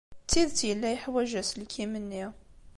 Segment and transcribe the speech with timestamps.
[0.23, 2.25] D tidet yella yeḥwaj aselkim-nni.